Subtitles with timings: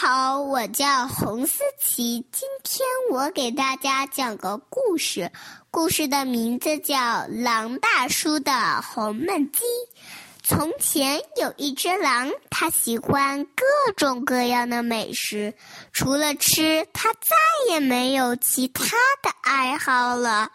[0.00, 2.24] 好，我叫洪思琪。
[2.30, 5.32] 今天我给大家讲个故事，
[5.72, 6.94] 故事的名字叫
[7.42, 9.58] 《狼大叔的红焖鸡》。
[10.44, 15.52] 从前有一只狼，它喜欢各种各样的美食，
[15.92, 17.34] 除了吃，它再
[17.68, 18.84] 也没有其他
[19.20, 20.52] 的爱好了。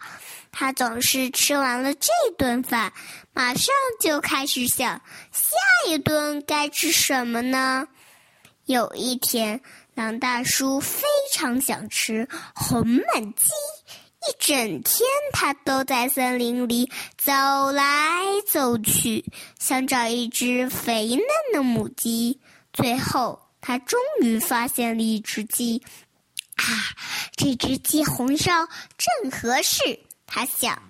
[0.52, 2.08] 它总是吃完了这
[2.38, 2.94] 顿饭，
[3.34, 5.02] 马上就开始想
[5.32, 5.54] 下
[5.86, 7.86] 一顿该吃什么呢？
[8.66, 9.60] 有一天，
[9.94, 13.50] 狼大叔非常想吃红焖鸡，
[14.26, 17.30] 一整天他都在森林里走
[17.72, 19.22] 来走去，
[19.58, 21.20] 想找一只肥嫩
[21.52, 22.40] 的母鸡。
[22.72, 25.82] 最后，他终于发现了一只鸡，
[26.56, 26.64] 啊，
[27.36, 30.00] 这只鸡红烧正合适。
[30.26, 30.82] 他想，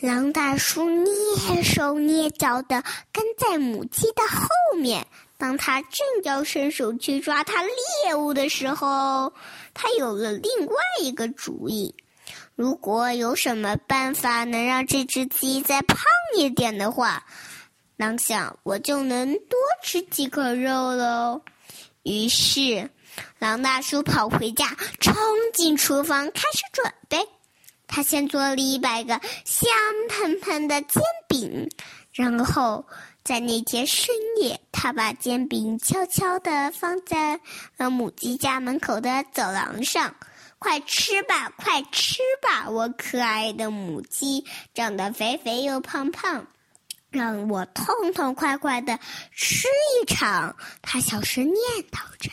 [0.00, 2.82] 狼大叔蹑手蹑脚的
[3.12, 5.06] 跟在母鸡的后面。
[5.40, 7.64] 当他正要伸手去抓它
[8.04, 9.32] 猎物的时候，
[9.72, 11.94] 他有了另外一个主意。
[12.54, 15.98] 如果有什么办法能让这只鸡再胖
[16.36, 17.24] 一点的话，
[17.96, 21.40] 狼想我就能多吃几口肉喽。
[22.02, 22.90] 于是，
[23.38, 25.14] 狼大叔跑回家，冲
[25.54, 27.26] 进厨房开始准备。
[27.86, 29.68] 他先做了一百个香
[30.08, 31.68] 喷喷的煎饼，
[32.20, 32.84] 然后。
[33.22, 37.38] 在那天深夜，他把煎饼悄悄地放在
[37.76, 40.16] 了母鸡家门口的走廊上。
[40.58, 46.46] 快吃吧，快吃吧，我可爱的母鸡，长得肥肥又胖胖，
[47.10, 48.98] 让我痛痛快快的
[49.32, 50.56] 吃一场。
[50.80, 51.56] 他小声念
[51.90, 52.30] 叨着。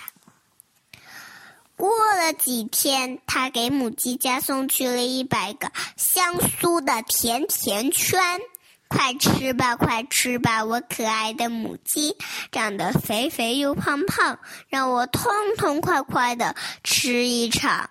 [1.75, 8.39] 过了几天，他给母鸡家送去了一百个香酥的甜甜圈。
[8.88, 12.16] 快吃吧，快吃吧，我可爱的母鸡，
[12.52, 17.89] 长得肥肥又胖胖，让我痛痛快快的吃一场。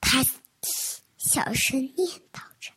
[0.00, 0.24] 他
[1.18, 2.72] 小声念叨着。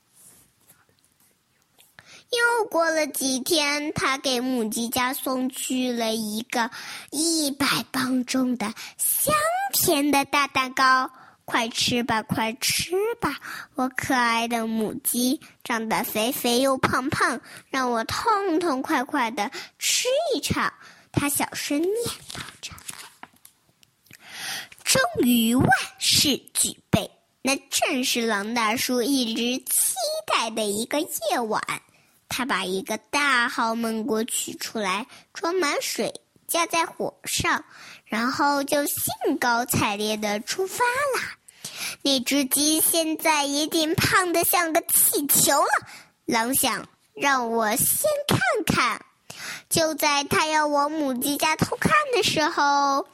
[2.31, 6.69] 又过了几天，他给母鸡家送去了一个
[7.09, 9.33] 一百磅重的香
[9.73, 11.09] 甜的大蛋糕。
[11.49, 13.39] 快吃吧，快吃吧，
[13.73, 19.49] 我可爱的母鸡，长得肥肥又胖胖，让我痛痛快快的
[19.79, 20.71] 吃一场。
[21.11, 21.91] 他小声念
[22.31, 22.71] 叨着。
[24.83, 25.67] 终于万
[25.97, 27.09] 事俱备，
[27.41, 29.95] 那正是狼大叔一直期
[30.27, 31.63] 待的一个夜晚。
[32.27, 36.13] 他把一个大号焖锅取出来，装满水，
[36.49, 37.63] 架在火上，
[38.05, 41.21] 然后就兴高采烈的出发了。
[42.01, 45.69] 那只鸡现在一定胖得像个气球了。
[46.25, 49.05] 狼想让我先看看。
[49.69, 53.07] 就在他要往母鸡家偷看的时候，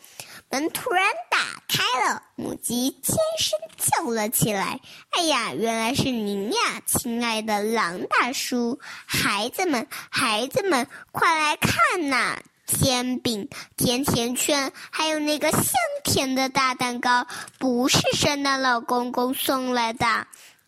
[0.50, 1.38] 门突然打
[1.68, 4.80] 开了，母鸡尖声叫了起来
[5.12, 8.80] ：“哎呀，原来是您呀，亲爱的狼大叔！
[9.06, 15.64] 孩子们，孩子们，快来看呐！”煎饼、甜甜圈，还有那个香
[16.04, 17.28] 甜的大蛋糕，
[17.60, 20.28] 不是圣诞老公公送来的，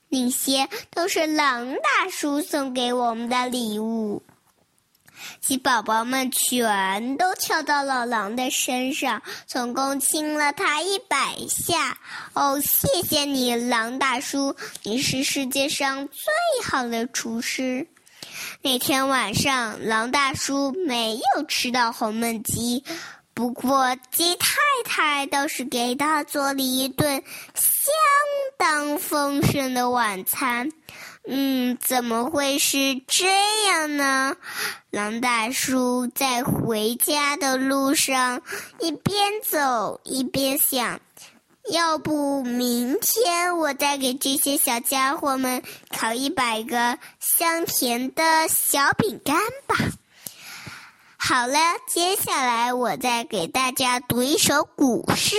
[0.09, 4.23] 那些都是狼大叔送给我们的礼物。
[5.41, 11.97] 鸡宝宝们全都跳到了狼的身上，总共亲了他一百下。
[12.33, 17.87] 哦，谢谢你，狼大叔，你是世界上最好的厨师。
[18.61, 22.83] 那天晚上，狼大叔没有吃到红焖鸡，
[23.33, 27.23] 不过鸡太太倒是给他做了一顿
[27.53, 27.93] 相
[28.57, 30.69] 当丰盛的晚餐。
[31.29, 33.27] 嗯，怎么会是这
[33.67, 34.35] 样呢？
[34.89, 38.41] 狼大叔在回家的路上
[38.79, 40.99] 一边走一边想。
[41.69, 49.35] 要不明天我再给这些小家伙们烤一百个香甜的小饼干
[49.67, 49.75] 吧。
[51.17, 55.35] 好了，接下来我再给大家读一首古诗：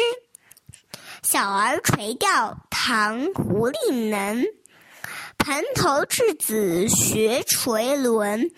[1.23, 4.45] 小儿垂钓，唐·胡令能。
[5.39, 8.51] 蓬头稚子学垂纶。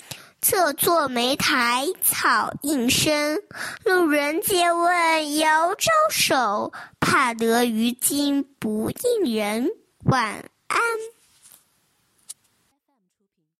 [0.42, 3.42] 侧坐莓苔草映身，
[3.84, 6.72] 路人借问遥招手，
[7.10, 9.68] 怕得鱼惊不应人。
[10.04, 10.80] 晚安。